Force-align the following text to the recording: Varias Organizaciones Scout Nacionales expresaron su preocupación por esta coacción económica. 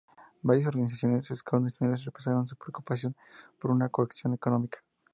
Varias 0.41 0.65
Organizaciones 0.65 1.27
Scout 1.27 1.61
Nacionales 1.61 2.01
expresaron 2.07 2.47
su 2.47 2.57
preocupación 2.57 3.15
por 3.59 3.71
esta 3.73 3.89
coacción 3.89 4.33
económica. 4.33 4.79